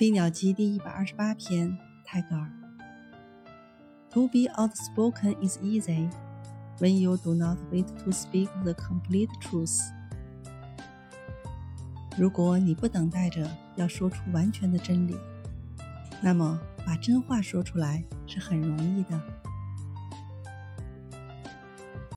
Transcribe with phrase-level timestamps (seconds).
[0.00, 1.76] 飞鸟集第一百二十八篇
[2.06, 2.50] 泰戈尔
[4.08, 6.08] to be outspoken is easy
[6.78, 9.78] when you do not wait to speak the complete truth
[12.16, 13.46] 如果你不等待着
[13.76, 15.14] 要说出完全的真理
[16.22, 19.20] 那么把真话说出来是很容易的